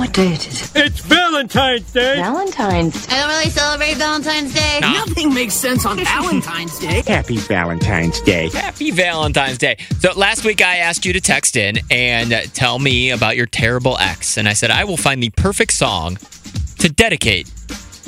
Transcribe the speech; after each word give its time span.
Do 0.00 0.04
you 0.22 0.24
know 0.24 0.30
what 0.30 0.30
day 0.30 0.32
it 0.32 0.48
is? 0.48 0.72
It's 0.74 1.00
Valentine's 1.00 1.92
Day. 1.92 2.16
Valentine's. 2.16 3.06
I 3.08 3.20
don't 3.20 3.28
really 3.28 3.50
celebrate 3.50 3.96
Valentine's 3.98 4.54
Day. 4.54 4.78
Nothing 4.80 5.34
makes 5.34 5.52
sense 5.52 5.84
on 5.84 6.02
Valentine's 6.02 6.78
Day. 6.78 7.02
Happy 7.06 7.36
Valentine's 7.36 8.18
Day. 8.22 8.48
Happy 8.48 8.92
Valentine's 8.92 9.58
Day. 9.58 9.76
So 9.98 10.12
last 10.14 10.46
week 10.46 10.62
I 10.62 10.78
asked 10.78 11.04
you 11.04 11.12
to 11.12 11.20
text 11.20 11.54
in 11.54 11.80
and 11.90 12.30
tell 12.54 12.78
me 12.78 13.10
about 13.10 13.36
your 13.36 13.44
terrible 13.44 13.98
ex. 13.98 14.38
And 14.38 14.48
I 14.48 14.54
said, 14.54 14.70
I 14.70 14.84
will 14.84 14.96
find 14.96 15.22
the 15.22 15.30
perfect 15.30 15.74
song 15.74 16.16
to 16.78 16.88
dedicate 16.88 17.46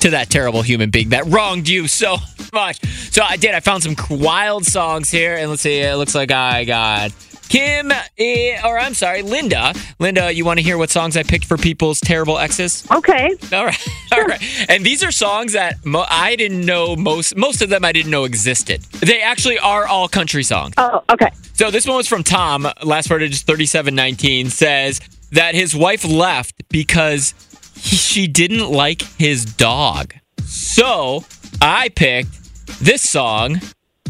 to 0.00 0.10
that 0.10 0.30
terrible 0.30 0.62
human 0.62 0.88
being 0.88 1.10
that 1.10 1.26
wronged 1.26 1.68
you 1.68 1.88
so 1.88 2.16
much. 2.52 2.84
So 3.10 3.22
I 3.22 3.36
did. 3.36 3.54
I 3.54 3.60
found 3.60 3.82
some 3.82 3.96
wild 4.10 4.64
songs 4.64 5.10
here. 5.10 5.36
And 5.36 5.50
let's 5.50 5.62
see, 5.62 5.78
it 5.80 5.96
looks 5.96 6.14
like 6.14 6.30
I 6.30 6.64
got 6.64 7.12
Kim, 7.48 7.92
eh, 8.18 8.60
or 8.64 8.78
I'm 8.78 8.94
sorry, 8.94 9.22
Linda. 9.22 9.74
Linda, 9.98 10.32
you 10.32 10.44
want 10.44 10.58
to 10.58 10.62
hear 10.62 10.78
what 10.78 10.88
songs 10.90 11.16
I 11.16 11.22
picked 11.22 11.44
for 11.44 11.58
people's 11.58 12.00
terrible 12.00 12.38
exes? 12.38 12.86
Okay. 12.90 13.34
All 13.52 13.66
right, 13.66 13.88
all 14.12 14.24
right. 14.24 14.42
And 14.70 14.84
these 14.86 15.02
are 15.04 15.10
songs 15.10 15.52
that 15.52 15.84
mo- 15.84 16.06
I 16.08 16.36
didn't 16.36 16.64
know 16.64 16.96
most. 16.96 17.36
Most 17.36 17.60
of 17.60 17.68
them 17.68 17.84
I 17.84 17.92
didn't 17.92 18.10
know 18.10 18.24
existed. 18.24 18.82
They 19.00 19.20
actually 19.20 19.58
are 19.58 19.86
all 19.86 20.08
country 20.08 20.44
songs. 20.44 20.74
Oh, 20.78 21.02
okay. 21.10 21.30
So 21.54 21.70
this 21.70 21.86
one 21.86 21.96
was 21.96 22.08
from 22.08 22.22
Tom. 22.22 22.66
Last 22.82 23.10
word 23.10 23.22
is 23.22 23.42
3719. 23.42 24.48
Says 24.48 25.00
that 25.32 25.54
his 25.54 25.76
wife 25.76 26.06
left 26.06 26.54
because 26.70 27.34
he, 27.76 27.96
she 27.96 28.26
didn't 28.26 28.70
like 28.70 29.02
his 29.18 29.44
dog. 29.44 30.14
So 30.44 31.24
I 31.60 31.90
picked 31.90 32.41
this 32.82 33.08
song 33.08 33.60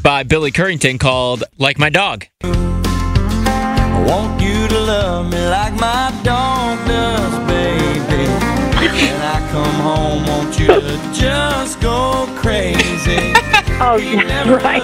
by 0.03 0.23
Billy 0.23 0.51
Currington 0.51 0.99
called 0.99 1.45
"Like 1.59 1.79
My 1.79 1.91
Dog." 1.91 2.27
I 2.43 4.05
want 4.09 4.41
you 4.41 4.67
to 4.67 4.79
love 4.81 5.31
me 5.31 5.47
like 5.47 5.75
my 5.75 6.11
dog 6.25 6.79
does, 6.89 7.35
baby. 7.47 8.25
When 8.81 9.21
I 9.21 9.49
come 9.53 9.75
home, 9.75 10.27
want 10.27 10.59
you 10.59 10.67
to 10.67 10.99
just 11.13 11.81
go 11.81 12.27
crazy. 12.37 13.35
Oh, 13.85 13.99
He 13.99 14.13
yeah, 14.15 14.23
never 14.23 14.59
right. 14.59 14.81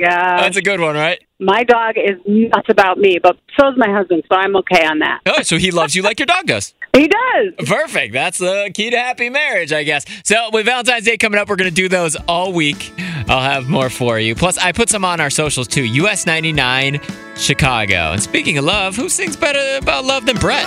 My 0.00 0.06
God. 0.06 0.38
That's 0.40 0.56
a 0.56 0.62
good 0.62 0.80
one, 0.80 0.94
right? 0.94 1.20
my 1.40 1.64
dog 1.64 1.94
is 1.96 2.18
nuts 2.26 2.68
about 2.68 2.98
me, 2.98 3.18
but 3.20 3.36
so 3.58 3.68
is 3.68 3.74
my 3.76 3.90
husband, 3.90 4.22
so 4.30 4.36
I'm 4.36 4.54
okay 4.56 4.84
on 4.84 4.98
that. 4.98 5.20
Oh, 5.26 5.42
so 5.42 5.56
he 5.56 5.70
loves 5.70 5.94
you 5.94 6.02
like 6.02 6.20
your 6.20 6.26
dog 6.26 6.46
does. 6.46 6.74
He 6.92 7.06
does. 7.06 7.68
Perfect. 7.68 8.12
That's 8.12 8.38
the 8.38 8.68
key 8.74 8.90
to 8.90 8.98
happy 8.98 9.30
marriage, 9.30 9.72
I 9.72 9.84
guess. 9.84 10.04
So, 10.24 10.50
with 10.52 10.66
Valentine's 10.66 11.04
Day 11.04 11.16
coming 11.16 11.38
up, 11.38 11.48
we're 11.48 11.54
going 11.54 11.70
to 11.70 11.74
do 11.74 11.88
those 11.88 12.16
all 12.26 12.52
week. 12.52 12.92
I'll 13.28 13.40
have 13.40 13.68
more 13.68 13.88
for 13.88 14.18
you. 14.18 14.34
Plus, 14.34 14.58
I 14.58 14.72
put 14.72 14.88
some 14.88 15.04
on 15.04 15.20
our 15.20 15.30
socials 15.30 15.68
too. 15.68 15.84
US 15.84 16.26
99 16.26 17.00
Chicago. 17.36 18.10
And 18.10 18.20
speaking 18.20 18.58
of 18.58 18.64
love, 18.64 18.96
who 18.96 19.08
sings 19.08 19.36
better 19.36 19.78
about 19.78 20.04
love 20.04 20.26
than 20.26 20.36
Brett? 20.38 20.66